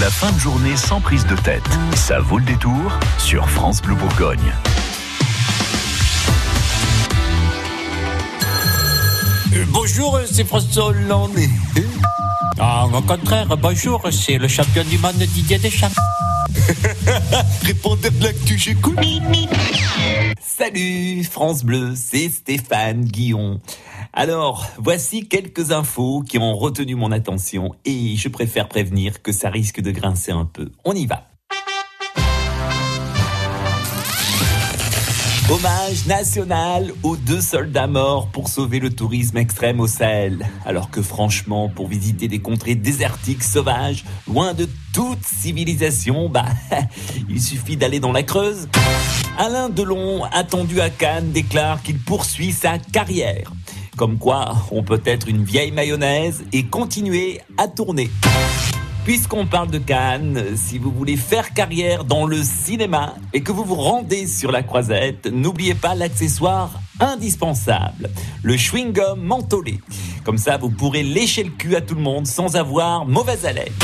[0.00, 1.62] La fin de journée sans prise de tête.
[1.94, 4.52] Ça vaut le détour sur France Bleu Bourgogne.
[9.54, 11.38] Euh, bonjour, c'est François Hollande.
[12.58, 15.88] Ah, au contraire, bonjour, c'est le champion du monde Didier Deschamps.
[17.62, 18.98] Répondez de l'actu, j'écoute.
[20.40, 23.60] Salut France Bleu, c'est Stéphane Guillon.
[24.12, 29.50] Alors, voici quelques infos qui ont retenu mon attention et je préfère prévenir que ça
[29.50, 30.70] risque de grincer un peu.
[30.84, 31.33] On y va.
[35.50, 40.46] Hommage national aux deux soldats morts pour sauver le tourisme extrême au Sahel.
[40.64, 46.46] Alors que franchement, pour visiter des contrées désertiques sauvages, loin de toute civilisation, bah,
[47.28, 48.68] il suffit d'aller dans la Creuse.
[49.36, 53.52] Alain Delon, attendu à Cannes, déclare qu'il poursuit sa carrière.
[53.98, 58.08] Comme quoi, on peut être une vieille mayonnaise et continuer à tourner.
[59.04, 63.62] Puisqu'on parle de Cannes, si vous voulez faire carrière dans le cinéma et que vous
[63.62, 68.08] vous rendez sur la croisette, n'oubliez pas l'accessoire indispensable,
[68.42, 69.78] le chewing-gum mentholé.
[70.24, 73.74] Comme ça, vous pourrez lécher le cul à tout le monde sans avoir mauvaise haleine.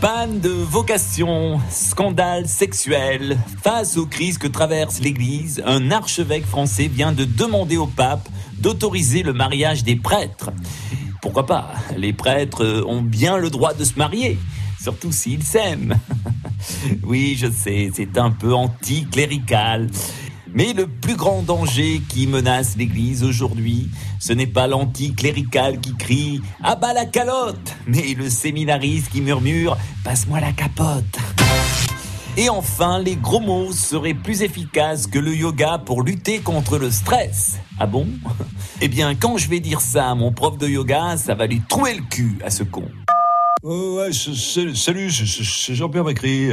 [0.00, 3.38] Panne de vocation, scandale sexuel.
[3.64, 9.22] Face aux crises que traverse l'Église, un archevêque français vient de demander au pape d'autoriser
[9.22, 10.50] le mariage des prêtres.
[11.26, 11.72] Pourquoi pas?
[11.96, 14.38] Les prêtres ont bien le droit de se marier,
[14.80, 15.98] surtout s'ils s'aiment.
[17.02, 19.90] oui, je sais, c'est un peu anticlérical.
[20.54, 26.38] Mais le plus grand danger qui menace l'Église aujourd'hui, ce n'est pas l'anticlérical qui crie⁇
[26.62, 31.18] Ah bah la calotte!⁇ mais le séminariste qui murmure⁇ Passe-moi la capote!⁇
[32.36, 36.90] et enfin, les gros mots seraient plus efficaces que le yoga pour lutter contre le
[36.90, 37.58] stress.
[37.78, 38.06] Ah bon?
[38.82, 41.62] Eh bien, quand je vais dire ça à mon prof de yoga, ça va lui
[41.66, 42.84] trouver le cul à ce con.
[43.62, 46.50] Oh ouais, salut, c'est Jean-Pierre Macri.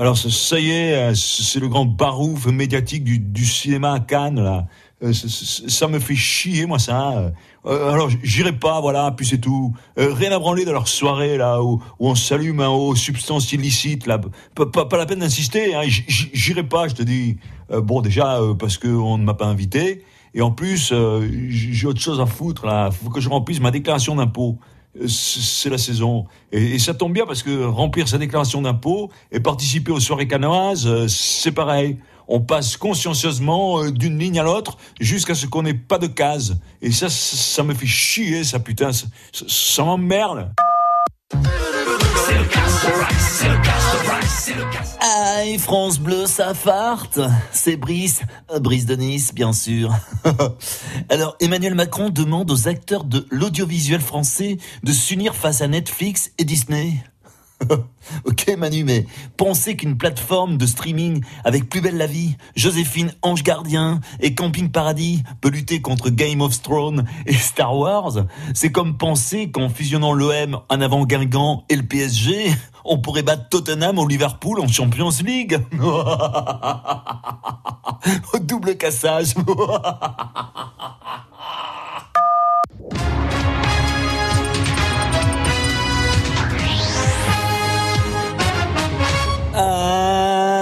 [0.00, 4.66] Alors ça y est, euh, c'est le grand barouf médiatique du, cinéma à Cannes là.
[5.02, 7.30] Euh, ça me fait chier moi ça.
[7.66, 9.74] Euh, alors j'irai pas, voilà, puis c'est tout.
[9.98, 14.18] Rien à branler dans leur soirée là où, on s'allume aux substances illicites là.
[14.54, 15.82] Pas, la peine d'insister, hein.
[15.84, 17.36] j'irai pas, je te dis.
[17.70, 20.02] Bon déjà parce qu'on ne m'a pas invité
[20.32, 20.94] et en plus
[21.50, 22.90] j'ai autre chose à foutre là.
[22.90, 24.56] Faut que je remplisse ma déclaration d'impôt.
[25.06, 26.26] C'est la saison.
[26.50, 31.06] Et, ça tombe bien parce que remplir sa déclaration d'impôt et participer aux soirées canoises,
[31.06, 31.98] c'est pareil
[32.30, 36.58] on passe consciencieusement euh, d'une ligne à l'autre jusqu'à ce qu'on n'ait pas de case.
[36.80, 40.52] Et ça, ça, me fait chier, ça putain, ça, m'emmerde.
[45.40, 47.18] Aïe, France Bleu, ça farte.
[47.50, 48.20] C'est Brice,
[48.52, 49.90] euh, Brice de Nice, bien sûr.
[51.08, 56.44] Alors, Emmanuel Macron demande aux acteurs de l'audiovisuel français de s'unir face à Netflix et
[56.44, 57.02] Disney.
[58.24, 59.06] ok Manu, mais
[59.36, 64.70] pensez qu'une plateforme de streaming avec Plus belle la vie, Joséphine Ange Gardien et Camping
[64.70, 70.12] Paradis peut lutter contre Game of Thrones et Star Wars, c'est comme penser qu'en fusionnant
[70.12, 72.52] l'OM en avant Guingamp et le PSG,
[72.84, 75.58] on pourrait battre Tottenham au Liverpool en Champions League.
[78.40, 79.34] Double cassage.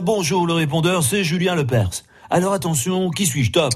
[0.00, 2.04] bonjour le répondeur, c'est Julien Lepers.
[2.30, 3.72] Alors attention, qui suis-je top?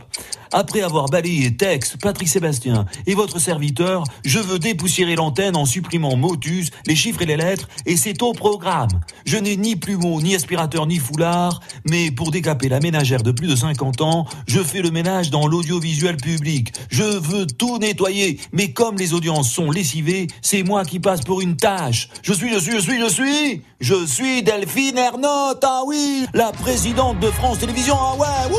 [0.57, 6.15] Après avoir balayé Tex, Patrick Sébastien et votre serviteur, je veux dépoussiérer l'antenne en supprimant
[6.15, 9.01] motus, les chiffres et les lettres, et c'est au programme.
[9.27, 11.59] Je n'ai ni plumeau, ni aspirateur, ni foulard,
[11.91, 15.49] mais pour décaper la ménagère de plus de 50 ans, je fais le ménage dans
[15.49, 16.73] l'audiovisuel public.
[16.89, 21.41] Je veux tout nettoyer, mais comme les audiences sont lessivées, c'est moi qui passe pour
[21.41, 22.11] une tâche.
[22.23, 26.53] Je suis, je suis, je suis, je suis Je suis Delphine Ernotte, ah oui La
[26.53, 28.55] présidente de France Télévisions, ah ouais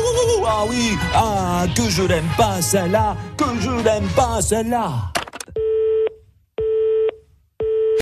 [0.56, 5.15] ah oui, ah, que je l'aime pas celle-là, que je l'aime pas celle-là.